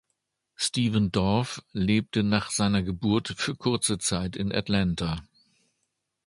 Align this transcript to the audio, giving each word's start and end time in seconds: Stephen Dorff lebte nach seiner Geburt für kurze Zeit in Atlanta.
Stephen 0.55 1.11
Dorff 1.11 1.61
lebte 1.73 2.23
nach 2.23 2.49
seiner 2.49 2.81
Geburt 2.81 3.27
für 3.37 3.53
kurze 3.55 3.99
Zeit 3.99 4.35
in 4.35 4.51
Atlanta. 4.51 5.21